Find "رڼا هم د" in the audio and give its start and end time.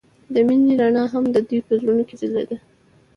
0.79-1.37